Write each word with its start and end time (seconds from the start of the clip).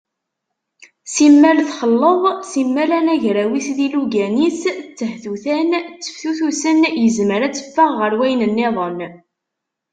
Simmal 1.13 1.59
txelleḍ, 1.67 2.21
simmal 2.51 2.91
anagraw-is 2.99 3.67
d 3.77 3.77
yilugan-is 3.83 4.61
ttehtutan, 4.89 5.69
tteftutusen, 5.89 6.79
yezmer 7.01 7.41
ad 7.43 7.53
teffeɣ 7.55 7.91
ɣer 7.99 8.13
wayen-nniḍen. 8.19 8.99